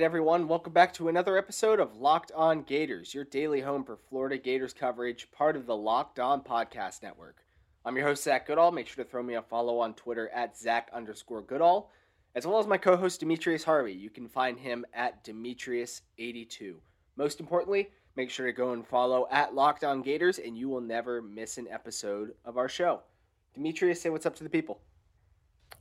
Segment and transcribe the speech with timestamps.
[0.00, 0.48] right, everyone.
[0.48, 4.72] Welcome back to another episode of Locked On Gators, your daily home for Florida Gators
[4.72, 7.44] coverage, part of the Locked On Podcast Network.
[7.84, 8.72] I'm your host, Zach Goodall.
[8.72, 11.90] Make sure to throw me a follow on Twitter at Zach underscore Goodall,
[12.34, 13.92] as well as my co host, Demetrius Harvey.
[13.92, 16.76] You can find him at Demetrius82.
[17.16, 20.80] Most importantly, make sure to go and follow at Locked On Gators, and you will
[20.80, 23.02] never miss an episode of our show.
[23.52, 24.80] Demetrius, say what's up to the people.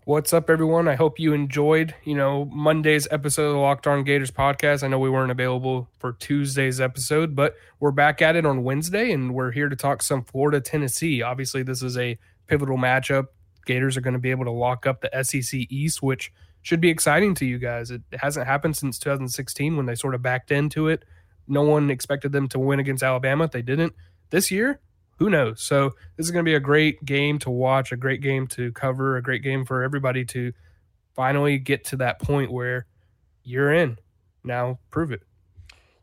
[0.05, 0.87] What's up, everyone?
[0.87, 4.83] I hope you enjoyed, you know, Monday's episode of the Locked On Gators podcast.
[4.83, 9.11] I know we weren't available for Tuesday's episode, but we're back at it on Wednesday,
[9.11, 11.21] and we're here to talk some Florida Tennessee.
[11.21, 13.27] Obviously, this is a pivotal matchup.
[13.67, 16.33] Gators are going to be able to lock up the SEC East, which
[16.63, 17.91] should be exciting to you guys.
[17.91, 21.05] It hasn't happened since 2016 when they sort of backed into it.
[21.47, 23.47] No one expected them to win against Alabama.
[23.51, 23.93] They didn't.
[24.31, 24.79] This year,
[25.19, 25.61] who knows?
[25.61, 28.71] So this is going to be a great game to watch, a great game to
[28.71, 30.53] cover, a great game for everybody to
[31.13, 32.87] finally get to that point where
[33.43, 33.97] you're in.
[34.43, 35.21] Now prove it.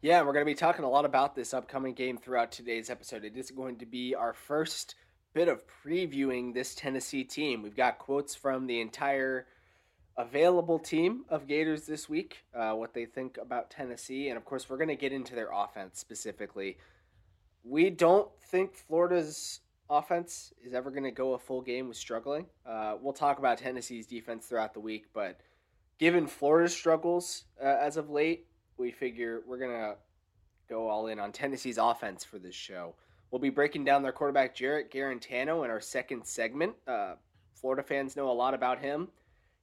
[0.03, 3.25] Yeah, we're going to be talking a lot about this upcoming game throughout today's episode.
[3.25, 4.95] It is going to be our first
[5.33, 7.63] bit of previewing this Tennessee team.
[7.63, 9.47] We've got quotes from the entire
[10.19, 14.69] available team of Gators this week, uh, what they think about Tennessee, and of course,
[14.69, 16.77] we're going to get into their offense specifically
[17.69, 22.47] we don't think Florida's offense is ever going to go a full game with struggling.
[22.65, 25.41] Uh, we'll talk about Tennessee's defense throughout the week, but
[25.99, 28.47] given Florida's struggles uh, as of late,
[28.79, 29.97] we figure we're going to
[30.69, 32.95] go all in on Tennessee's offense for this show.
[33.31, 36.75] We'll be breaking down their quarterback, Jarrett Guarantano, in our second segment.
[36.87, 37.15] Uh,
[37.55, 39.09] Florida fans know a lot about him.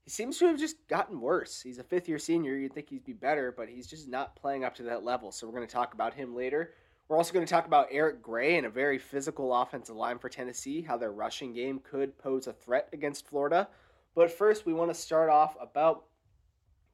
[0.03, 1.61] He seems to have just gotten worse.
[1.61, 2.55] He's a fifth year senior.
[2.55, 5.31] You'd think he'd be better, but he's just not playing up to that level.
[5.31, 6.73] So we're going to talk about him later.
[7.07, 10.29] We're also going to talk about Eric Gray and a very physical offensive line for
[10.29, 13.67] Tennessee, how their rushing game could pose a threat against Florida.
[14.15, 16.05] But first, we want to start off about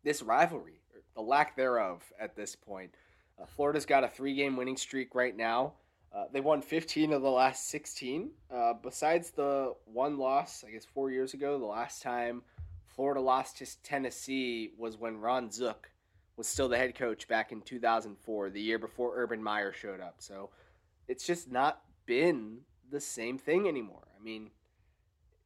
[0.03, 0.81] this rivalry,
[1.15, 2.95] the lack thereof at this point.
[3.39, 5.73] Uh, Florida's got a three game winning streak right now.
[6.13, 8.31] Uh, they won 15 of the last 16.
[8.51, 12.41] Uh, besides the one loss, I guess four years ago, the last time
[12.87, 15.91] Florida lost to Tennessee was when Ron Zook
[16.39, 20.15] was still the head coach back in 2004, the year before Urban Meyer showed up.
[20.19, 20.49] So
[21.09, 24.07] it's just not been the same thing anymore.
[24.17, 24.49] I mean,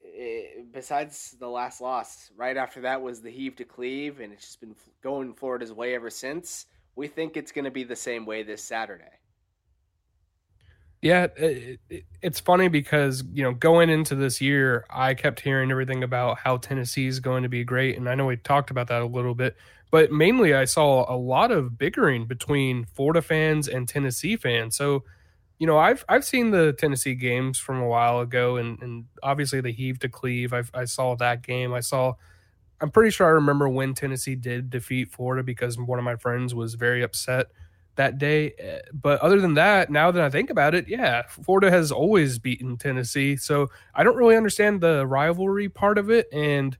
[0.02, 4.46] it, besides the last loss, right after that was the heave to cleave, and it's
[4.46, 6.68] just been going Florida's way ever since.
[6.96, 9.20] We think it's going to be the same way this Saturday.
[11.02, 15.72] Yeah, it, it, it's funny because you know going into this year, I kept hearing
[15.72, 18.88] everything about how Tennessee is going to be great, and I know we talked about
[18.90, 19.58] that a little bit.
[19.94, 24.76] But mainly, I saw a lot of bickering between Florida fans and Tennessee fans.
[24.76, 25.04] So,
[25.60, 29.62] you know, I've I've seen the Tennessee games from a while ago, and and obviously
[29.62, 30.52] the heave to cleave.
[30.52, 31.76] i I saw that game.
[31.76, 32.16] I saw.
[32.82, 36.56] I'm pretty sure I remember when Tennessee did defeat Florida because one of my friends
[36.56, 37.50] was very upset
[37.96, 38.54] that day.
[38.58, 42.40] Eh, but other than that, now that I think about it, yeah, Florida has always
[42.40, 43.38] beaten Tennessee.
[43.38, 46.28] So I don't really understand the rivalry part of it.
[46.34, 46.80] And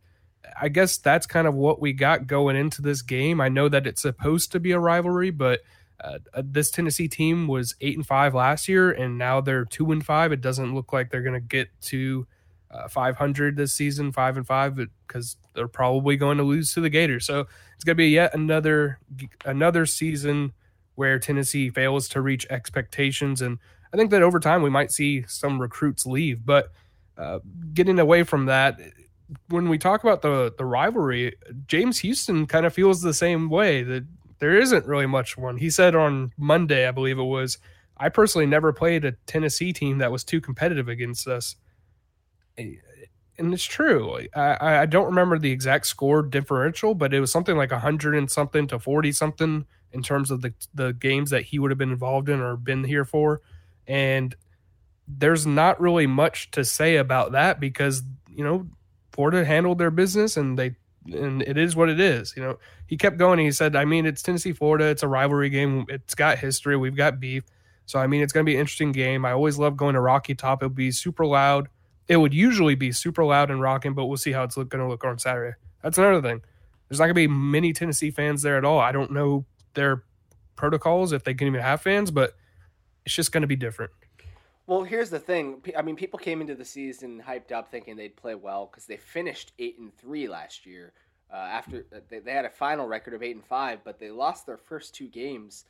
[0.60, 3.42] I guess that's kind of what we got going into this game.
[3.42, 5.62] I know that it's supposed to be a rivalry, but
[6.04, 9.92] uh, uh this Tennessee team was eight and five last year, and now they're two
[9.92, 10.32] and five.
[10.32, 12.28] It doesn't look like they're going to get to
[12.72, 16.90] uh, 500 this season, five and five, because they're probably going to lose to the
[16.90, 17.26] Gators.
[17.26, 17.42] So
[17.76, 19.00] it's going to be yet another
[19.46, 20.54] another season
[20.96, 23.60] where Tennessee fails to reach expectations, and
[23.94, 26.72] I think that over time we might see some recruits leave, but.
[27.16, 27.38] Uh,
[27.76, 28.80] getting away from that,
[29.50, 31.36] when we talk about the the rivalry,
[31.68, 34.06] James Houston kind of feels the same way that
[34.40, 35.58] there isn't really much one.
[35.58, 37.60] He said on Monday, I believe it was,
[37.98, 41.56] I personally never played a Tennessee team that was too competitive against us.
[42.58, 44.20] And it's true.
[44.36, 48.30] I, I don't remember the exact score differential, but it was something like 100 and
[48.30, 51.92] something to 40 something in terms of the, the games that he would have been
[51.92, 53.42] involved in or been here for.
[53.88, 54.36] And
[55.08, 58.68] there's not really much to say about that because, you know,
[59.14, 60.76] Florida handled their business and they
[61.06, 62.34] and it is what it is.
[62.36, 63.40] You know, he kept going.
[63.40, 64.86] He said, I mean, it's Tennessee, Florida.
[64.86, 65.86] It's a rivalry game.
[65.90, 66.78] It's got history.
[66.78, 67.44] We've got beef.
[67.86, 69.26] So, I mean, it's going to be an interesting game.
[69.26, 70.64] I always love going to Rocky Top.
[70.64, 71.68] It'll be super loud.
[72.08, 74.88] It would usually be super loud and rocking, but we'll see how it's going to
[74.88, 75.56] look on Saturday.
[75.82, 76.42] That's another thing.
[76.88, 78.80] There's not going to be many Tennessee fans there at all.
[78.80, 80.04] I don't know their
[80.56, 82.36] protocols, if they can even have fans, but
[83.06, 83.92] it's just going to be different.
[84.66, 85.62] Well, here's the thing.
[85.78, 88.98] I mean, people came into the season hyped up, thinking they'd play well because they
[88.98, 90.94] finished eight and three last year.
[91.32, 94.12] Uh, after uh, they, they had a final record of eight and five, but they
[94.12, 95.66] lost their first two games.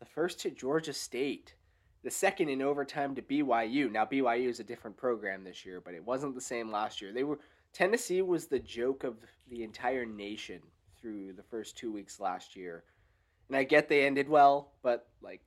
[0.00, 1.54] The first to Georgia State,
[2.02, 3.90] the second in overtime to BYU.
[3.90, 7.12] Now BYU is a different program this year, but it wasn't the same last year.
[7.12, 7.38] They were
[7.72, 9.16] Tennessee was the joke of
[9.48, 10.60] the entire nation
[11.00, 12.84] through the first two weeks last year.
[13.48, 15.40] And I get they ended well, but like,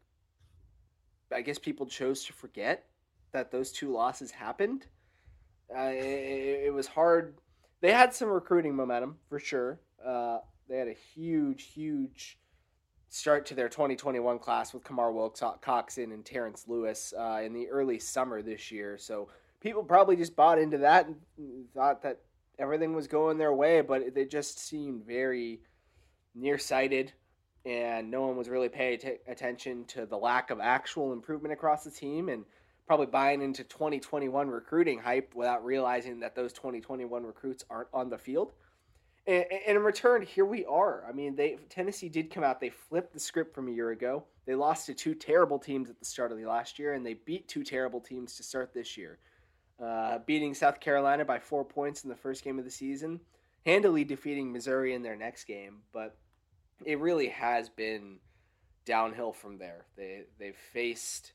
[1.33, 2.85] I guess people chose to forget
[3.31, 4.85] that those two losses happened.
[5.75, 7.35] Uh, it, it, was hard.
[7.81, 9.81] They had some recruiting momentum for sure.
[10.03, 10.39] Uh,
[10.69, 12.39] they had a huge, huge
[13.09, 17.99] start to their 2021 class with Kamar Wilcoxon and Terrence Lewis uh, in the early
[17.99, 18.97] summer this year.
[18.97, 19.29] So
[19.61, 21.17] people probably just bought into that and
[21.73, 22.21] thought that
[22.59, 25.61] everything was going their way, but they just seemed very
[26.35, 27.13] nearsighted,
[27.65, 31.83] and no one was really paying t- attention to the lack of actual improvement across
[31.83, 32.45] the team, and
[32.87, 38.17] probably buying into 2021 recruiting hype without realizing that those 2021 recruits aren't on the
[38.17, 38.53] field.
[39.27, 41.03] And, and in return, here we are.
[41.07, 42.61] I mean, they Tennessee did come out.
[42.61, 44.23] They flipped the script from a year ago.
[44.45, 47.15] They lost to two terrible teams at the start of the last year, and they
[47.15, 49.19] beat two terrible teams to start this year.
[49.83, 53.19] Uh, beating South Carolina by four points in the first game of the season,
[53.65, 55.79] handily defeating Missouri in their next game.
[55.93, 56.15] But
[56.85, 58.17] it really has been
[58.85, 59.85] downhill from there.
[59.95, 61.33] They they've faced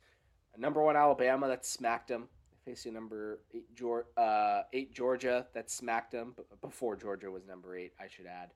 [0.56, 2.29] number one Alabama that smacked them.
[2.65, 3.67] They faced number eight,
[4.17, 7.93] uh, eight Georgia that smacked them before Georgia was number eight.
[8.00, 8.50] I should add.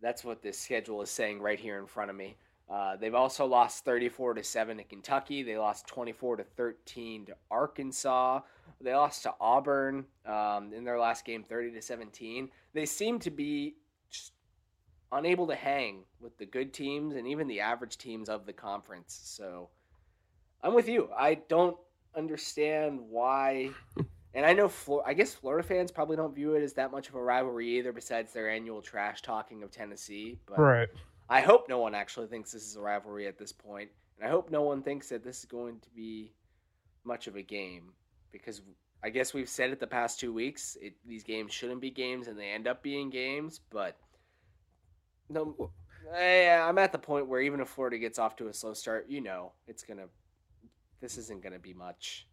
[0.00, 2.36] That's what this schedule is saying right here in front of me.
[2.68, 5.42] Uh, they've also lost 34 to 7 to Kentucky.
[5.42, 8.40] They lost 24 to 13 to Arkansas.
[8.80, 12.48] They lost to Auburn um, in their last game, 30 to 17.
[12.72, 13.76] They seem to be
[14.10, 14.32] just
[15.12, 19.20] unable to hang with the good teams and even the average teams of the conference.
[19.24, 19.68] So
[20.62, 21.08] I'm with you.
[21.16, 21.76] I don't
[22.16, 23.70] understand why.
[24.34, 24.72] And I know,
[25.04, 27.92] I guess Florida fans probably don't view it as that much of a rivalry either,
[27.92, 30.38] besides their annual trash talking of Tennessee.
[30.46, 30.88] But right.
[31.28, 34.30] I hope no one actually thinks this is a rivalry at this point, and I
[34.30, 36.32] hope no one thinks that this is going to be
[37.04, 37.92] much of a game
[38.30, 38.62] because
[39.02, 40.76] I guess we've said it the past two weeks.
[40.80, 43.60] It, these games shouldn't be games, and they end up being games.
[43.70, 43.98] But
[45.32, 45.70] no,
[46.14, 49.06] yeah, I'm at the point where even if Florida gets off to a slow start,
[49.08, 50.06] you know it's gonna.
[51.00, 52.26] This isn't gonna be much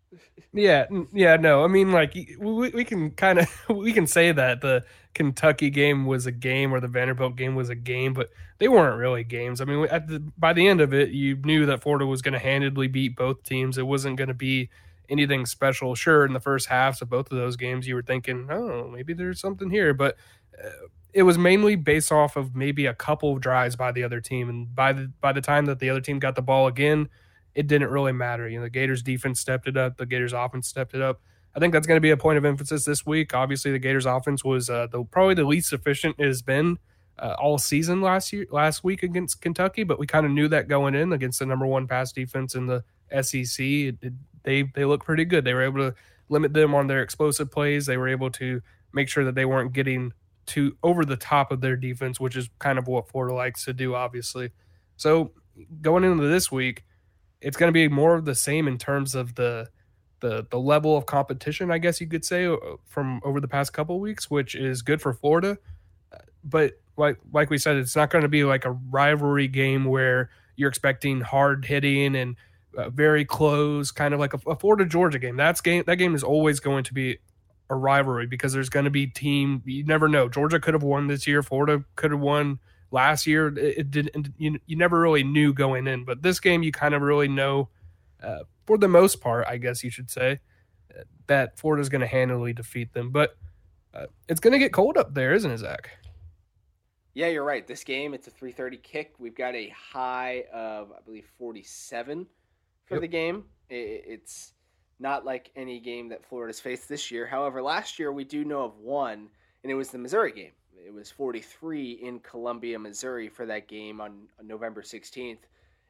[0.54, 1.64] yeah, yeah, no.
[1.64, 6.06] I mean, like we, we can kind of we can say that the Kentucky game
[6.06, 9.62] was a game or the Vanderbilt game was a game, but they weren't really games.
[9.62, 12.40] I mean, the by the end of it, you knew that Florida was going to
[12.40, 13.78] handedly beat both teams.
[13.78, 14.70] It wasn't going to be
[15.08, 15.94] anything special.
[15.94, 19.14] Sure, in the first halves of both of those games, you were thinking, oh, maybe
[19.14, 20.18] there's something here, but.
[20.62, 24.22] Uh, it was mainly based off of maybe a couple of drives by the other
[24.22, 27.10] team, and by the by the time that the other team got the ball again,
[27.56, 28.48] it didn't really matter.
[28.48, 31.22] You know, the Gators defense stepped it up, the Gators offense stepped it up.
[31.56, 33.34] I think that's going to be a point of emphasis this week.
[33.34, 36.78] Obviously, the Gators offense was uh, the probably the least efficient it has been
[37.18, 39.84] uh, all season last year, last week against Kentucky.
[39.84, 42.68] But we kind of knew that going in against the number one pass defense in
[42.68, 42.84] the
[43.22, 43.66] SEC.
[43.66, 44.14] It, it,
[44.44, 45.44] they they look pretty good.
[45.44, 45.96] They were able to
[46.30, 47.88] limit them on their explosive plays.
[47.88, 48.62] They were able to
[48.94, 50.14] make sure that they weren't getting
[50.50, 53.74] to over the top of their defense, which is kind of what Florida likes to
[53.74, 54.52] do, obviously.
[54.98, 55.32] So
[55.82, 56.84] going into this week,
[57.42, 59.70] it's going to be more of the same in terms of the
[60.20, 62.54] the the level of competition, I guess you could say,
[62.86, 65.58] from over the past couple weeks, which is good for Florida.
[66.44, 70.30] But like like we said, it's not going to be like a rivalry game where
[70.56, 72.36] you're expecting hard hitting and
[72.78, 75.38] uh, very close, kind of like a, a Florida Georgia game.
[75.38, 77.20] That's game that game is always going to be
[77.70, 79.62] a rivalry because there's going to be team.
[79.66, 80.30] You never know.
[80.30, 81.44] Georgia could have won this year.
[81.44, 82.60] Florida could have won
[82.92, 86.64] last year it, it did you, you never really knew going in but this game
[86.64, 87.70] you kind of really know
[88.24, 90.40] uh, for the most part i guess you should say
[91.28, 93.38] that florida's going to handily defeat them but
[93.94, 95.90] uh, it's going to get cold up there isn't it zach
[97.14, 101.02] yeah you're right this game it's a 3.30 kick we've got a high of i
[101.06, 102.26] believe 47
[102.86, 103.02] for yep.
[103.02, 104.54] the game it, it's
[105.00, 108.64] not like any game that florida's faced this year however last year we do know
[108.64, 109.28] of one
[109.64, 110.52] and it was the missouri game
[110.86, 115.40] it was 43 in Columbia, Missouri for that game on, November 16th.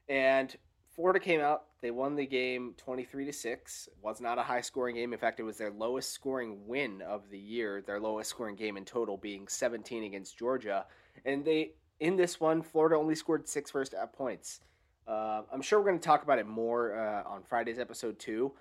[0.08, 0.56] And
[0.94, 1.66] Florida came out.
[1.82, 3.88] They won the game 23 to 6.
[3.88, 5.14] It was not a high scoring game.
[5.14, 8.76] In fact, it was their lowest scoring win of the year, their lowest scoring game
[8.76, 10.86] in total being 17 against Georgia.
[11.24, 14.62] And they in this one, Florida only scored six first points.
[15.08, 18.52] Uh, I'm sure we're going to talk about it more uh, on Friday's episode too.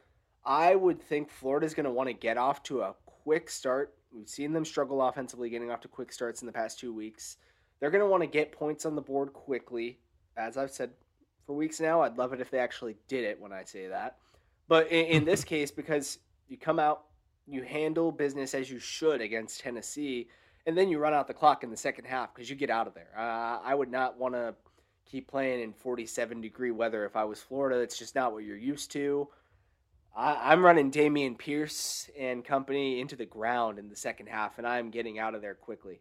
[0.49, 4.29] I would think Florida's going to want to get off to a quick start We've
[4.29, 7.37] seen them struggle offensively, getting off to quick starts in the past two weeks.
[7.79, 9.99] They're going to want to get points on the board quickly.
[10.37, 10.91] As I've said
[11.47, 14.17] for weeks now, I'd love it if they actually did it when I say that.
[14.67, 17.05] But in, in this case, because you come out,
[17.47, 20.29] you handle business as you should against Tennessee,
[20.67, 22.87] and then you run out the clock in the second half because you get out
[22.87, 23.11] of there.
[23.17, 24.55] Uh, I would not want to
[25.07, 27.81] keep playing in 47 degree weather if I was Florida.
[27.81, 29.29] It's just not what you're used to.
[30.17, 34.67] I, am running Dameon Pierce and company into the ground in the second half, and
[34.67, 36.01] I'm getting out of there quickly.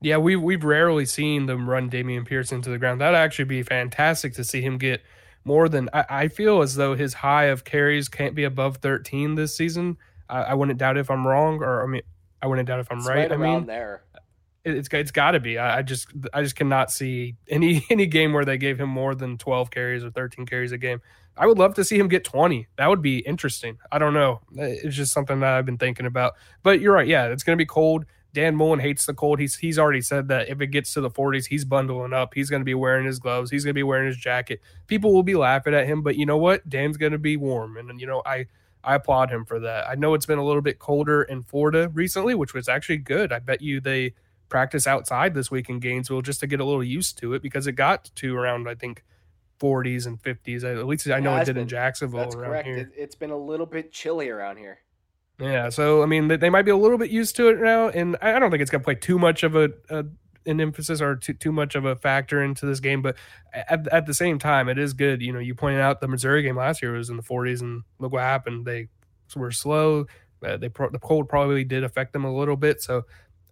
[0.00, 3.00] Yeah, we've we've rarely seen them run Dameon Pierce into the ground.
[3.00, 5.02] That'd actually be fantastic to see him get
[5.44, 9.34] more than I, I feel as though his high of carries can't be above 13
[9.34, 9.96] this season.
[10.28, 12.02] I, I wouldn't doubt if I'm wrong, or I mean,
[12.42, 13.30] I wouldn't doubt if I'm right.
[13.30, 14.02] right I mean, there.
[14.14, 15.58] it- it's it's got to be.
[15.58, 19.14] I, I just I just cannot see any any game where they gave him more
[19.14, 21.00] than 12 carries or 13 carries a game.
[21.36, 22.68] I would love to see him get 20.
[22.76, 23.78] That would be interesting.
[23.90, 24.40] I don't know.
[24.56, 26.34] It's just something that I've been thinking about.
[26.62, 27.06] But you're right.
[27.06, 28.04] Yeah, it's going to be cold.
[28.32, 29.38] Dan Mullen hates the cold.
[29.38, 32.34] He's he's already said that if it gets to the 40s, he's bundling up.
[32.34, 33.50] He's going to be wearing his gloves.
[33.50, 34.60] He's going to be wearing his jacket.
[34.88, 36.68] People will be laughing at him, but you know what?
[36.68, 38.46] Dan's going to be warm, and you know I
[38.82, 39.88] I applaud him for that.
[39.88, 43.32] I know it's been a little bit colder in Florida recently, which was actually good.
[43.32, 44.14] I bet you they
[44.48, 47.66] practice outside this week in Gainesville just to get a little used to it because
[47.66, 49.04] it got to around I think
[49.64, 50.62] 40s and 50s.
[50.64, 51.68] At least I know it has did in.
[51.68, 52.66] Jacksonville That's around correct.
[52.66, 52.76] here.
[52.78, 54.78] It, it's been a little bit chilly around here.
[55.40, 58.16] Yeah, so I mean, they- might be a little bit used to it now, and
[58.22, 60.04] I don't think it's going to play too much of a, a
[60.46, 63.00] an emphasis or too too much of a factor into this game.
[63.02, 63.16] But
[63.52, 65.22] at, at the same time, it is good.
[65.22, 67.82] You know, you pointed out the Missouri game last year was in the 40s, and
[67.98, 68.64] look what happened.
[68.66, 68.88] They
[69.34, 70.06] were slow.
[70.44, 72.80] Uh, they pro- the cold probably did affect them a little bit.
[72.82, 73.02] So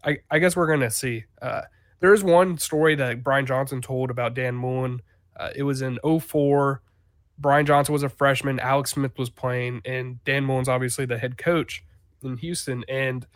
[0.04, 1.25] I I guess we're going to see.
[1.40, 1.62] Uh,
[2.00, 5.00] there is one story that Brian Johnson told about Dan Mullen.
[5.36, 6.82] Uh, it was in 04.
[7.38, 8.60] Brian Johnson was a freshman.
[8.60, 11.84] Alex Smith was playing, and Dan Mullen's obviously the head coach
[12.22, 12.84] in Houston.
[12.88, 13.26] And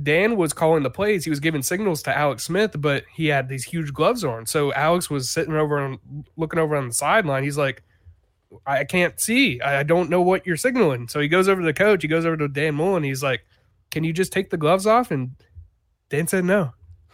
[0.00, 1.24] Dan was calling the plays.
[1.24, 4.46] He was giving signals to Alex Smith, but he had these huge gloves on.
[4.46, 5.98] So Alex was sitting over and
[6.36, 7.42] looking over on the sideline.
[7.42, 7.82] He's like,
[8.66, 9.60] I can't see.
[9.60, 11.08] I don't know what you're signaling.
[11.08, 12.02] So he goes over to the coach.
[12.02, 13.02] He goes over to Dan Mullen.
[13.02, 13.44] He's like,
[13.90, 15.10] Can you just take the gloves off?
[15.10, 15.36] And
[16.08, 16.72] Dan said no.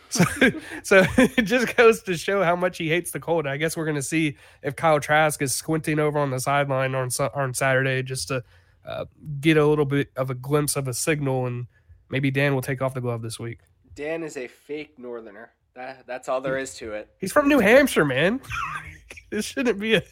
[0.08, 0.24] So,
[0.82, 3.46] so it just goes to show how much he hates the cold.
[3.46, 6.94] I guess we're going to see if Kyle Trask is squinting over on the sideline
[6.94, 8.44] on on Saturday just to
[8.84, 9.06] uh,
[9.40, 11.66] get a little bit of a glimpse of a signal, and
[12.08, 13.60] maybe Dan will take off the glove this week.
[13.94, 15.50] Dan is a fake northerner.
[15.74, 17.10] That, that's all there is to it.
[17.18, 18.40] He's from New Hampshire, man.
[19.30, 20.02] this shouldn't be a.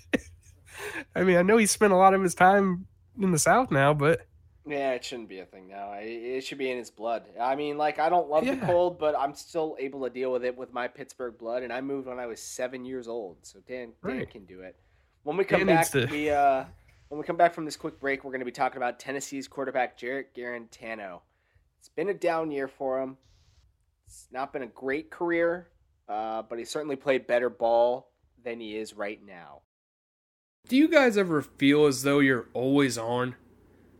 [1.14, 2.86] I mean, I know he spent a lot of his time
[3.20, 4.26] in the South now, but
[4.66, 5.92] Yeah, it shouldn't be a thing now.
[5.98, 7.24] It should be in his blood.
[7.38, 10.42] I mean, like I don't love the cold, but I'm still able to deal with
[10.44, 11.62] it with my Pittsburgh blood.
[11.62, 14.30] And I moved when I was seven years old, so Dan, Dan Right.
[14.30, 14.76] can do it.
[15.22, 16.64] When we come Dan back, to- we uh,
[17.08, 19.46] when we come back from this quick break, we're going to be talking about Tennessee's
[19.48, 21.20] quarterback Jarrett Guarantano.
[21.78, 23.18] It's been a down year for him.
[24.06, 25.68] It's not been a great career,
[26.08, 28.10] uh, but he certainly played better ball
[28.42, 29.60] than he is right now.
[30.68, 33.34] Do you guys ever feel as though you're always on?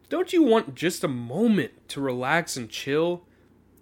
[0.09, 3.25] Don't you want just a moment to relax and chill?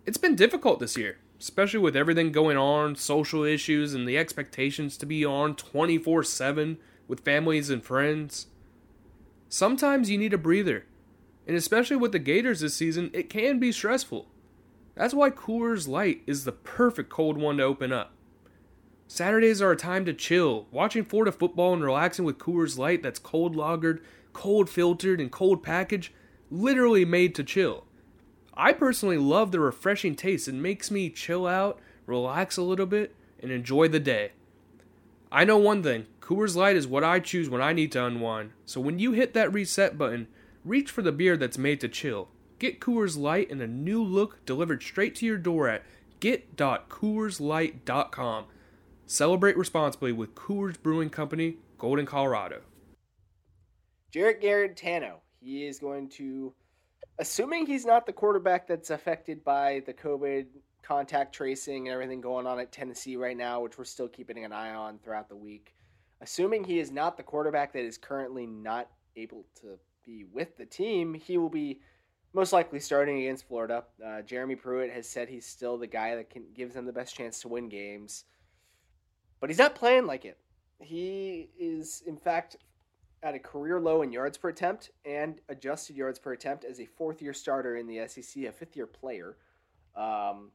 [0.07, 4.97] It's been difficult this year, especially with everything going on, social issues, and the expectations
[4.99, 8.47] to be on 24 7 with families and friends.
[9.49, 10.87] Sometimes you need a breather,
[11.47, 14.29] and especially with the Gators this season, it can be stressful.
[14.95, 18.13] That's why Coors Light is the perfect cold one to open up.
[19.09, 23.19] Saturdays are a time to chill, watching Florida football and relaxing with Coors Light that's
[23.19, 24.01] cold lagered,
[24.33, 26.13] cold filtered, and cold packaged,
[26.51, 27.85] literally made to chill.
[28.55, 30.49] I personally love the refreshing taste.
[30.49, 34.33] It makes me chill out, relax a little bit, and enjoy the day.
[35.31, 38.53] I know one thing Coors Light is what I choose when I need to unwind.
[38.67, 40.29] So when you hit that reset button,
[40.65, 42.29] reach for the beer that's made to chill.
[42.59, 45.83] Get Coors Light in a new look delivered straight to your door at
[46.21, 48.45] get.coorslight.com.
[49.07, 52.61] Celebrate responsibly with Coors Brewing Company, Golden, Colorado.
[54.13, 55.15] Jarrett Guarantano.
[55.41, 56.53] He is going to,
[57.19, 60.47] assuming he's not the quarterback that's affected by the COVID
[60.83, 64.53] contact tracing and everything going on at Tennessee right now, which we're still keeping an
[64.53, 65.75] eye on throughout the week.
[66.21, 70.67] Assuming he is not the quarterback that is currently not able to be with the
[70.67, 71.81] team, he will be
[72.35, 73.85] most likely starting against Florida.
[74.05, 77.15] Uh, Jeremy Pruitt has said he's still the guy that can gives them the best
[77.15, 78.25] chance to win games,
[79.41, 80.39] but he's not playing like it.
[80.81, 82.57] He is, in fact,
[83.23, 86.87] at a career low in yards per attempt and adjusted yards per attempt as a
[86.87, 89.37] fourth year starter in the SEC, a fifth year player.
[89.95, 90.51] Um,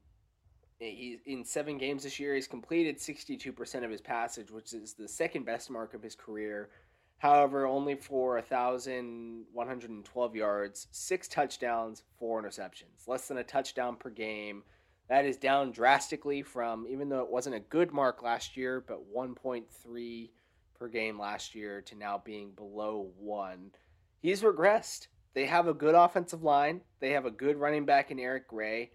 [0.80, 5.46] in seven games this year, he's completed 62% of his passage, which is the second
[5.46, 6.70] best mark of his career.
[7.18, 14.62] However, only for 1,112 yards, six touchdowns, four interceptions, less than a touchdown per game.
[15.10, 19.12] That is down drastically from, even though it wasn't a good mark last year, but
[19.12, 20.30] 1.3
[20.78, 23.72] per game last year to now being below one.
[24.20, 25.08] He's regressed.
[25.34, 26.82] They have a good offensive line.
[27.00, 28.92] They have a good running back in Eric Gray.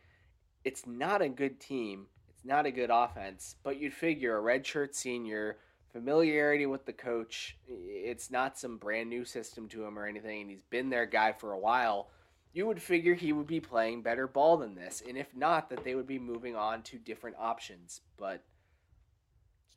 [0.65, 2.07] It's not a good team.
[2.29, 5.59] It's not a good offense, but you'd figure a redshirt senior,
[5.93, 7.57] familiarity with the coach.
[7.69, 11.33] It's not some brand new system to him or anything, and he's been their guy
[11.33, 12.09] for a while.
[12.53, 15.03] you would figure he would be playing better ball than this.
[15.07, 18.03] And if not, that they would be moving on to different options.
[18.19, 18.45] But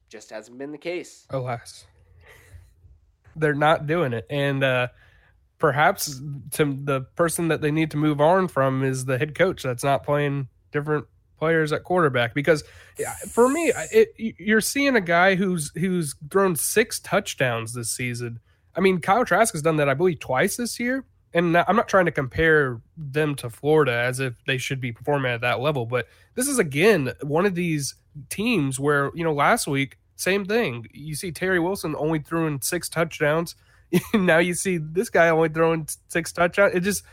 [0.09, 1.25] just hasn't been the case.
[1.29, 1.85] Alas.
[3.35, 4.25] They're not doing it.
[4.29, 4.87] And uh,
[5.57, 9.63] perhaps to the person that they need to move on from is the head coach
[9.63, 11.05] that's not playing different
[11.37, 12.33] players at quarterback.
[12.33, 12.63] Because
[13.29, 18.39] for me it, you're seeing a guy who's who's thrown six touchdowns this season.
[18.75, 21.05] I mean kyle trask has done that i believe twice this year.
[21.33, 25.31] And i'm not trying to compare them to florida as if they should be performing
[25.31, 25.85] at that level.
[25.85, 27.95] But this is again one of these
[28.29, 32.89] teams where you know last week same thing you see terry wilson only throwing six
[32.89, 33.55] touchdowns
[34.13, 37.03] now you see this guy only throwing six touchdowns it just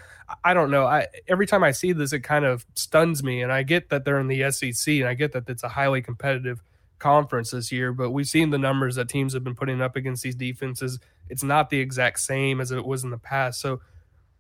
[0.45, 0.87] I don't know.
[0.87, 3.43] I every time I see this, it kind of stuns me.
[3.43, 6.03] And I get that they're in the SEC, and I get that it's a highly
[6.03, 6.63] competitive
[6.99, 7.93] conference this year.
[7.93, 10.99] But we've seen the numbers that teams have been putting up against these defenses.
[11.29, 13.61] It's not the exact same as it was in the past.
[13.61, 13.81] So,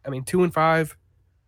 [0.06, 0.96] I mean, two and five,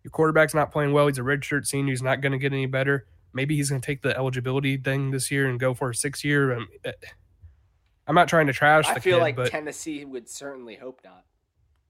[0.03, 1.07] your quarterback's not playing well.
[1.07, 1.91] He's a redshirt senior.
[1.91, 3.07] He's not going to get any better.
[3.35, 6.23] Maybe he's going to take the eligibility thing this year and go for a six
[6.23, 6.53] year.
[6.53, 6.93] I'm, eh,
[8.07, 8.87] I'm not trying to trash.
[8.87, 9.51] I feel kid, like but...
[9.51, 11.25] Tennessee would certainly hope not.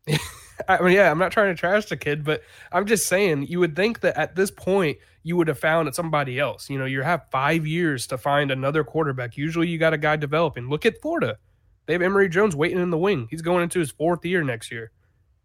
[0.67, 3.59] I mean, yeah, I'm not trying to trash the kid, but I'm just saying you
[3.59, 6.69] would think that at this point you would have found somebody else.
[6.69, 9.37] You know, you have five years to find another quarterback.
[9.37, 10.69] Usually you got a guy developing.
[10.69, 11.37] Look at Florida.
[11.85, 13.27] They have Emory Jones waiting in the wing.
[13.29, 14.91] He's going into his fourth year next year.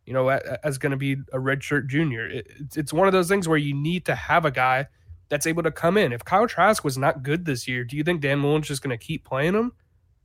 [0.07, 2.43] You know, as going to be a redshirt junior.
[2.75, 4.87] It's one of those things where you need to have a guy
[5.31, 6.13] that's able to come in.
[6.13, 8.97] If Kyle Trask was not good this year, do you think Dan Mullen's just going
[8.97, 9.73] to keep playing him?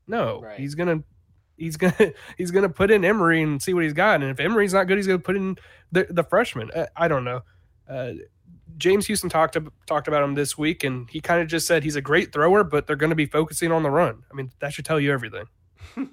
[0.07, 0.59] No, right.
[0.59, 1.03] he's going to
[1.57, 1.95] he's gonna
[2.37, 4.21] he's gonna put in Emory and see what he's got.
[4.21, 5.57] And if Emory's not good, he's gonna put in
[5.91, 6.69] the the freshman.
[6.75, 7.41] I, uh, I don't know.
[7.89, 8.11] Uh,
[8.77, 11.95] James Houston talked talked about him this week, and he kind of just said he's
[11.95, 14.23] a great thrower, but they're going to be focusing on the run.
[14.31, 15.45] I mean, that should tell you everything.
[15.97, 16.07] yeah,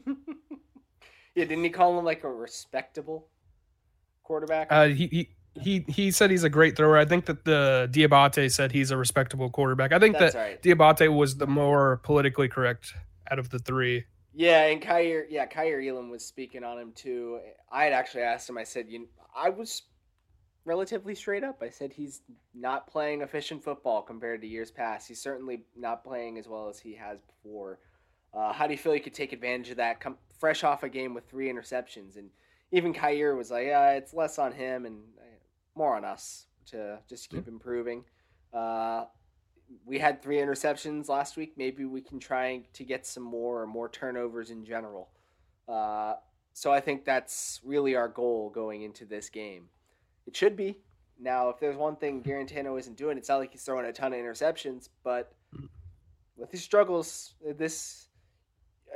[1.35, 3.29] didn't he call him like a respectable
[4.23, 4.69] quarterback?
[4.71, 5.29] Uh, he, he
[5.61, 6.97] he he said he's a great thrower.
[6.97, 9.93] I think that the Diabate said he's a respectable quarterback.
[9.93, 10.63] I think That's that right.
[10.63, 12.95] Diabate was the more politically correct
[13.31, 14.05] out of the three.
[14.35, 17.41] Yeah, and Kaiir, yeah, Kaiir Elam was speaking on him too.
[17.71, 18.57] I had actually asked him.
[18.57, 19.83] I said, "You," I was
[20.65, 21.63] relatively straight up.
[21.63, 22.23] I said he's
[22.55, 25.09] not playing efficient football compared to years past.
[25.09, 27.81] He's certainly not playing as well as he has before.
[28.33, 30.01] Uh, how do you feel you could take advantage of that?
[30.01, 32.31] Come fresh off a game with three interceptions, and
[32.71, 35.03] even Kaiir was like, "Yeah, it's less on him and
[35.75, 38.05] more on us to just keep improving."
[38.53, 39.05] Uh,
[39.85, 41.55] we had three interceptions last week.
[41.57, 45.09] Maybe we can try to get some more or more turnovers in general.
[45.69, 46.15] Uh,
[46.53, 49.69] so I think that's really our goal going into this game.
[50.27, 50.79] It should be.
[51.19, 54.13] Now, if there's one thing Guarantano isn't doing, it's not like he's throwing a ton
[54.13, 55.33] of interceptions, but
[56.37, 58.09] with his struggles, this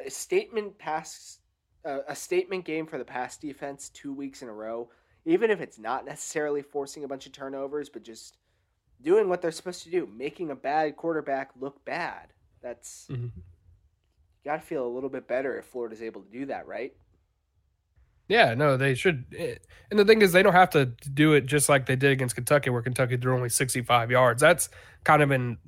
[0.04, 1.38] a statement pass,
[1.84, 4.90] uh, a statement game for the pass defense two weeks in a row,
[5.26, 8.38] even if it's not necessarily forcing a bunch of turnovers, but just
[9.02, 12.28] doing what they're supposed to do, making a bad quarterback look bad.
[12.62, 13.24] That's mm-hmm.
[13.24, 13.42] you
[14.44, 16.94] got to feel a little bit better if Florida's able to do that, right?
[18.28, 19.26] Yeah, no, they should.
[19.36, 19.56] Eh,
[19.90, 22.34] and the thing is, they don't have to do it just like they did against
[22.34, 24.40] Kentucky, where Kentucky threw only 65 yards.
[24.40, 24.68] That's
[25.04, 25.58] kind of an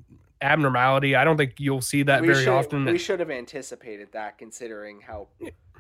[0.41, 1.15] abnormality.
[1.15, 2.85] I don't think you'll see that we very should, often.
[2.85, 5.29] We should have anticipated that, considering how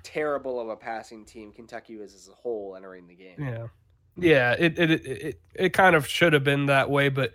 [0.02, 3.36] terrible of a passing team Kentucky was as a whole entering the game.
[3.38, 3.66] Yeah.
[4.20, 7.34] Yeah, it it it, it kind of should have been that way, but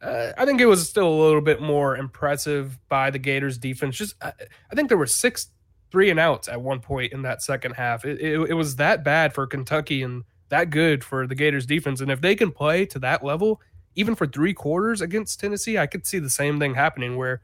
[0.00, 3.96] uh, I think it was still a little bit more impressive by the Gators defense.
[3.96, 4.32] Just I,
[4.70, 5.48] I think there were six
[5.90, 8.04] three and outs at one point in that second half.
[8.04, 12.00] It, it, it was that bad for Kentucky and that good for the Gators defense.
[12.00, 13.60] And if they can play to that level,
[13.94, 17.42] even for three quarters against Tennessee, I could see the same thing happening where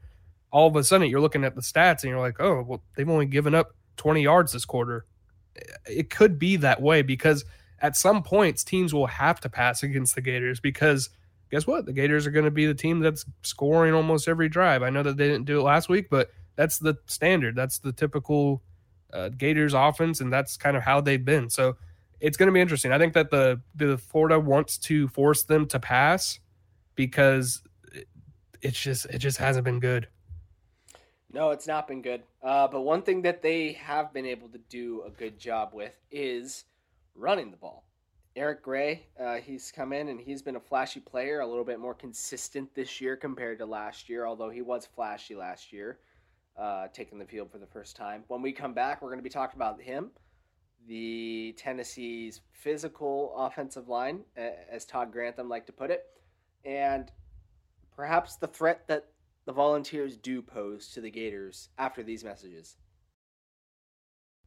[0.51, 3.07] all of a sudden you're looking at the stats and you're like, oh, well, they've
[3.07, 5.05] only given up 20 yards this quarter.
[5.85, 7.45] It could be that way because–
[7.81, 11.09] at some points teams will have to pass against the Gators because
[11.49, 11.85] guess what?
[11.85, 14.83] The Gators are going to be the team that's scoring almost every drive.
[14.83, 17.55] I know that they didn't do it last week, but that's the standard.
[17.55, 18.61] That's the typical
[19.13, 21.49] uh, Gators offense, and that's kind of how they've been.
[21.49, 21.77] So
[22.19, 22.91] it's going to be interesting.
[22.91, 26.39] I think that the the Florida wants to force them to pass
[26.95, 27.63] because
[28.61, 30.07] it's just it just hasn't been good.
[31.31, 32.23] No, it's not been good.
[32.41, 35.93] Uh, but one thing that they have been able to do a good job with
[36.11, 36.65] is
[37.15, 37.85] running the ball.
[38.35, 41.79] Eric Gray, uh, he's come in and he's been a flashy player, a little bit
[41.79, 45.99] more consistent this year compared to last year, although he was flashy last year,
[46.57, 48.23] uh, taking the field for the first time.
[48.27, 50.11] When we come back, we're going to be talking about him,
[50.87, 56.05] the Tennessee's physical offensive line, as Todd Grantham liked to put it,
[56.63, 57.11] and
[57.95, 59.07] perhaps the threat that
[59.49, 62.75] the Volunteers do pose to the Gators after these messages.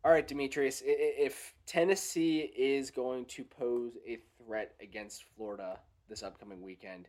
[0.04, 6.62] All right, Demetrius, if Tennessee is going to pose a threat against Florida this upcoming
[6.62, 7.08] weekend,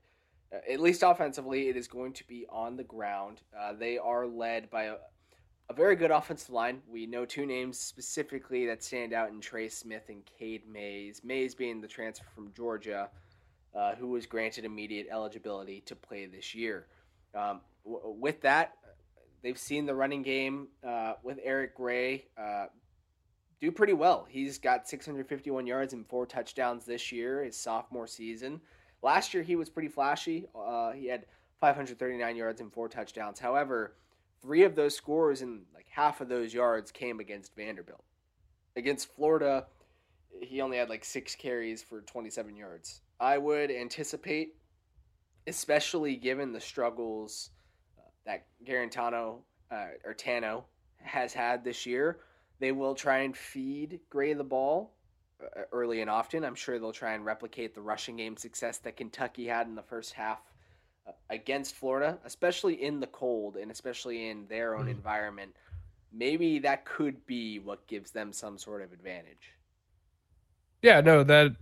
[0.51, 3.41] uh, at least offensively, it is going to be on the ground.
[3.55, 4.95] Uh, they are led by a,
[5.69, 6.81] a, very good offensive line.
[6.87, 11.21] We know two names specifically that stand out in Trey Smith and Cade Mays.
[11.23, 13.11] Mays being the transfer from Georgia,
[13.75, 16.87] uh, who was granted immediate eligibility to play this year.
[17.35, 18.73] Um, w- with that,
[19.41, 22.65] they've seen the running game uh, with Eric Gray uh,
[23.61, 24.25] do pretty well.
[24.29, 28.61] He's got 651 yards and four touchdowns this year, his sophomore season.
[29.01, 30.47] Last year he was pretty flashy.
[30.55, 31.25] Uh, he had
[31.61, 33.39] 539 yards and four touchdowns.
[33.39, 33.95] However,
[34.41, 38.03] three of those scores and like half of those yards came against Vanderbilt.
[38.75, 39.67] Against Florida,
[40.41, 43.01] he only had like six carries for 27 yards.
[43.19, 44.55] I would anticipate,
[45.47, 47.49] especially given the struggles
[47.97, 49.39] uh, that Guarantano
[49.71, 50.63] uh, or Tano
[51.01, 52.19] has had this year,
[52.59, 54.93] they will try and feed Gray the ball
[55.41, 56.45] uh, early and often.
[56.45, 59.83] I'm sure they'll try and replicate the rushing game success that Kentucky had in the
[59.83, 60.39] first half
[61.07, 64.91] uh, against Florida, especially in the cold and especially in their own mm.
[64.91, 65.55] environment.
[66.11, 69.53] Maybe that could be what gives them some sort of advantage.
[70.83, 71.55] Yeah, no, that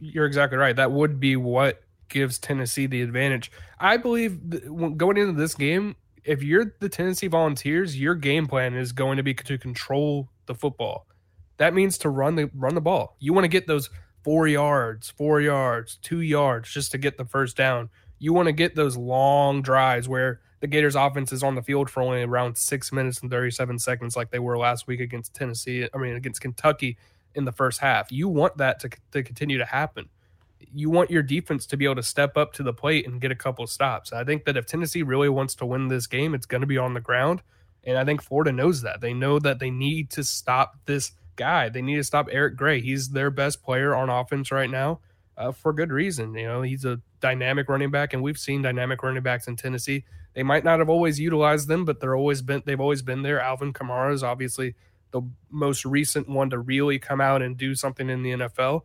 [0.00, 0.74] you're exactly right.
[0.74, 3.50] That would be what gives Tennessee the advantage.
[3.78, 4.38] I believe
[4.96, 9.22] going into this game, if you're the Tennessee Volunteers, your game plan is going to
[9.22, 11.06] be to control the football.
[11.58, 13.16] That means to run the run the ball.
[13.20, 13.90] You want to get those
[14.24, 17.90] four yards, four yards, two yards just to get the first down.
[18.18, 21.90] You want to get those long drives where the Gators offense is on the field
[21.90, 25.86] for only around six minutes and 37 seconds, like they were last week against Tennessee,
[25.92, 26.96] I mean, against Kentucky
[27.34, 28.10] in the first half.
[28.10, 30.08] You want that to, to continue to happen.
[30.72, 33.30] You want your defense to be able to step up to the plate and get
[33.30, 34.12] a couple stops.
[34.12, 36.78] I think that if Tennessee really wants to win this game, it's going to be
[36.78, 37.42] on the ground.
[37.84, 39.00] And I think Florida knows that.
[39.00, 41.68] They know that they need to stop this guy.
[41.68, 42.80] They need to stop Eric Gray.
[42.80, 45.00] He's their best player on offense right now
[45.36, 46.34] uh, for good reason.
[46.34, 50.04] You know, he's a dynamic running back, and we've seen dynamic running backs in Tennessee.
[50.34, 53.40] They might not have always utilized them, but they're always been they've always been there.
[53.40, 54.74] Alvin Kamara is obviously
[55.12, 58.82] the most recent one to really come out and do something in the NFL.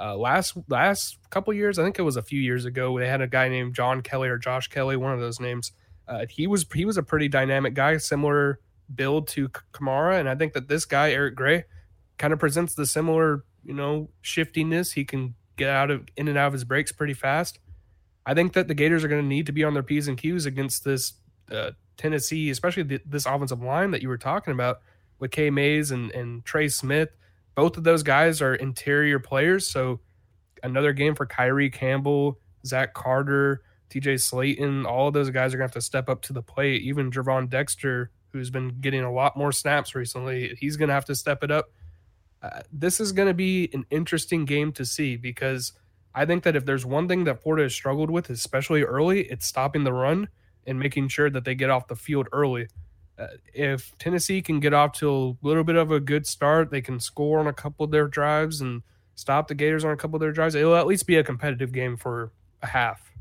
[0.00, 3.20] Uh, last last couple years, I think it was a few years ago, they had
[3.20, 5.72] a guy named John Kelly or Josh Kelly, one of those names
[6.10, 8.58] uh, he was he was a pretty dynamic guy, similar
[8.92, 11.64] build to Kamara, and I think that this guy Eric Gray
[12.18, 14.92] kind of presents the similar you know shiftiness.
[14.92, 17.60] He can get out of in and out of his breaks pretty fast.
[18.26, 20.18] I think that the Gators are going to need to be on their p's and
[20.18, 21.14] q's against this
[21.50, 24.80] uh, Tennessee, especially the, this offensive line that you were talking about
[25.20, 27.10] with Cade Mays and and Trey Smith.
[27.54, 30.00] Both of those guys are interior players, so
[30.62, 33.62] another game for Kyree Campbell, Zach Carter.
[33.90, 36.42] TJ Slaton, all of those guys are going to have to step up to the
[36.42, 36.82] plate.
[36.82, 41.04] Even Gervon Dexter, who's been getting a lot more snaps recently, he's going to have
[41.06, 41.72] to step it up.
[42.40, 45.72] Uh, this is going to be an interesting game to see because
[46.14, 49.46] I think that if there's one thing that Florida has struggled with, especially early, it's
[49.46, 50.28] stopping the run
[50.66, 52.68] and making sure that they get off the field early.
[53.20, 56.80] Uh, if Tennessee can get off to a little bit of a good start, they
[56.80, 58.82] can score on a couple of their drives and
[59.14, 60.54] stop the Gators on a couple of their drives.
[60.54, 63.12] It'll at least be a competitive game for a half.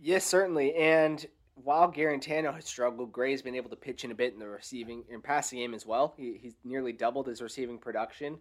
[0.00, 0.74] Yes, certainly.
[0.74, 4.48] And while Guarantano has struggled, Gray's been able to pitch in a bit in the
[4.48, 6.14] receiving and passing game as well.
[6.16, 8.38] He, he's nearly doubled his receiving production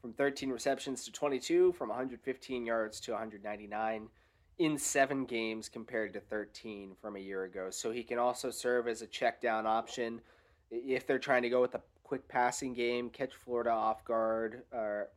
[0.00, 4.08] from 13 receptions to 22, from 115 yards to 199
[4.58, 7.68] in seven games compared to 13 from a year ago.
[7.70, 10.20] So he can also serve as a check down option
[10.70, 15.08] if they're trying to go with a quick passing game, catch Florida off guard, or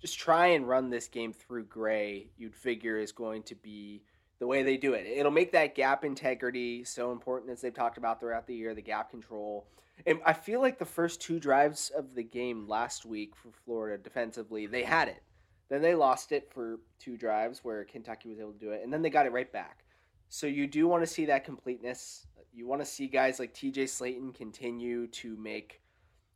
[0.00, 2.28] just try and run this game through Gray.
[2.36, 4.02] You'd figure is going to be
[4.38, 5.06] the way they do it.
[5.06, 8.82] It'll make that gap integrity so important as they've talked about throughout the year, the
[8.82, 9.66] gap control.
[10.06, 14.02] And I feel like the first two drives of the game last week for Florida
[14.02, 15.22] defensively, they had it.
[15.68, 18.92] Then they lost it for two drives where Kentucky was able to do it, and
[18.92, 19.84] then they got it right back.
[20.28, 22.26] So you do want to see that completeness.
[22.52, 25.80] You want to see guys like TJ Slaton continue to make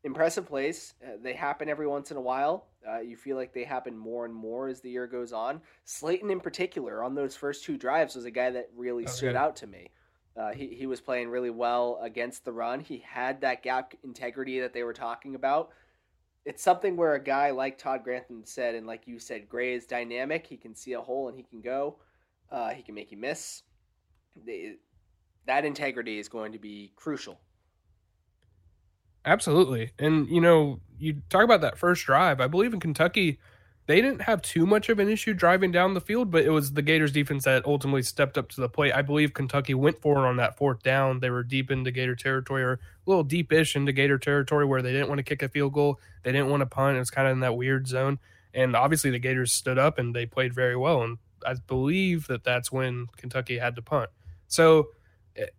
[0.05, 0.95] impressive plays.
[1.05, 2.67] Uh, they happen every once in a while.
[2.89, 5.61] Uh, you feel like they happen more and more as the year goes on.
[5.87, 9.37] Slaton, in particular, on those first two drives, was a guy that really oh, stood
[9.37, 9.91] out to me.
[10.37, 12.81] Uh, he, he was playing really well against the run.
[12.81, 15.71] He had that gap integrity that they were talking about.
[16.45, 19.87] It's something where a guy like Todd Grantham said, and like you said, Gray is
[19.87, 20.47] dynamic.
[20.47, 21.97] He can see a hole and he can go.
[22.51, 23.63] Uh, he can make you miss.
[24.47, 24.77] They,
[25.47, 27.39] that integrity is going to be crucial
[29.25, 29.91] Absolutely.
[29.99, 32.41] And, you know, you talk about that first drive.
[32.41, 33.39] I believe in Kentucky,
[33.91, 36.75] they didn't have too much of an issue driving down the field, but it was
[36.75, 38.95] the Gators defense that ultimately stepped up to the plate.
[38.95, 41.19] I believe Kentucky went for it on that fourth down.
[41.19, 44.93] They were deep into Gator territory or a little deep-ish into Gator territory where they
[44.93, 45.99] didn't want to kick a field goal.
[46.23, 46.99] They didn't want to punt.
[46.99, 48.21] It was kind of in that weird zone.
[48.55, 51.03] And obviously the Gators stood up and they played very well.
[51.03, 54.11] And I believe that that's when Kentucky had to punt.
[54.47, 54.91] So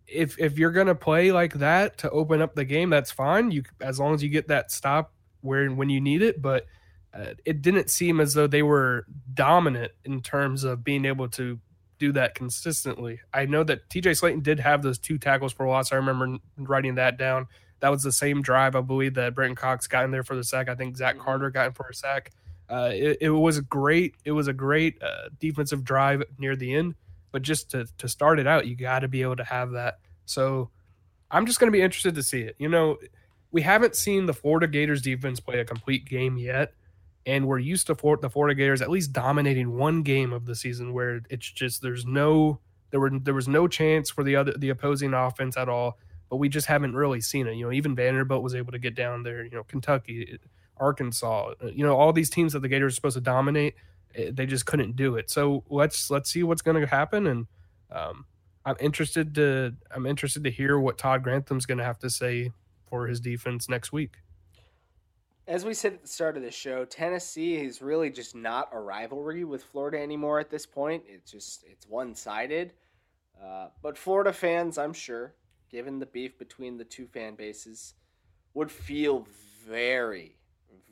[0.07, 3.51] if if you're gonna play like that to open up the game, that's fine.
[3.51, 6.65] You as long as you get that stop where when you need it, but–
[7.13, 11.59] it didn't seem as though they were dominant in terms of being able to
[11.99, 13.19] do that consistently.
[13.33, 15.91] I know that TJ Slaton did have those two tackles for loss.
[15.91, 17.47] I remember writing that down.
[17.79, 20.43] That was the same drive, I believe, that Brenton Cox got in there for the
[20.43, 20.69] sack.
[20.69, 21.23] I think Zach mm-hmm.
[21.23, 22.31] Carter got in for a sack.
[22.69, 24.15] Uh, it, it, was great.
[24.23, 26.95] It was a great uh, defensive drive near the end,
[27.31, 29.99] but just to to start it out, you got to be able to have that.
[30.25, 30.69] So
[31.29, 32.55] I'm just going to be interested to see it.
[32.59, 32.97] You know,
[33.51, 36.73] we haven't seen the Florida Gators defense play a complete game yet
[37.25, 40.55] and we're used to Fort, the Florida Gators at least dominating one game of the
[40.55, 44.53] season where it's just there's no there were there was no chance for the other
[44.57, 45.97] the opposing offense at all
[46.29, 47.55] but we just haven't really seen it.
[47.55, 50.39] You know even Vanderbilt was able to get down there you know Kentucky
[50.77, 53.75] Arkansas uh, you know all these teams that the Gators are supposed to dominate
[54.15, 55.29] eh, they just couldn't do it.
[55.29, 57.47] So let's let's see what's going to happen and
[57.91, 58.25] um,
[58.65, 62.51] I'm interested to I'm interested to hear what Todd Grantham's going to have to say
[62.89, 64.17] for his defense next week
[65.51, 68.79] as we said at the start of the show, Tennessee is really just not a
[68.79, 71.03] rivalry with Florida anymore at this point.
[71.05, 72.71] It's just it's one sided.
[73.43, 75.33] Uh, but Florida fans, I'm sure,
[75.69, 77.95] given the beef between the two fan bases,
[78.53, 79.27] would feel
[79.67, 80.37] very,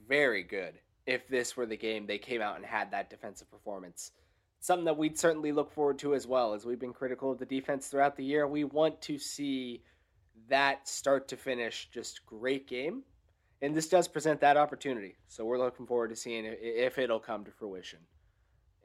[0.10, 0.74] very good
[1.06, 4.12] if this were the game they came out and had that defensive performance.
[4.60, 7.46] Something that we'd certainly look forward to as well, as we've been critical of the
[7.46, 8.46] defense throughout the year.
[8.46, 9.84] We want to see
[10.50, 13.04] that start to finish just great game
[13.62, 15.16] and this does present that opportunity.
[15.28, 18.00] So we're looking forward to seeing if it'll come to fruition.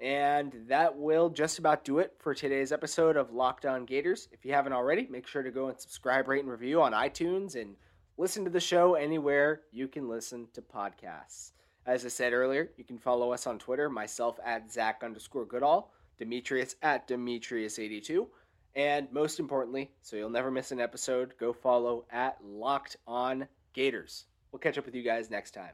[0.00, 4.28] And that will just about do it for today's episode of Locked On Gators.
[4.32, 7.54] If you haven't already, make sure to go and subscribe, rate, and review on iTunes
[7.54, 7.76] and
[8.16, 11.52] listen to the show anywhere you can listen to podcasts.
[11.86, 15.92] As I said earlier, you can follow us on Twitter, myself at Zach underscore Goodall,
[16.18, 18.26] Demetrius at Demetrius82,
[18.74, 24.26] and most importantly, so you'll never miss an episode, go follow at Locked On Gators.
[24.54, 25.72] We'll catch up with you guys next time.